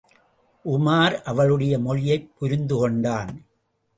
உமார் 0.65 1.21
அவளுடைய 1.21 1.79
மொழியைப் 1.79 2.31
புரிந்து 2.37 2.75
கொண்டான். 2.77 3.45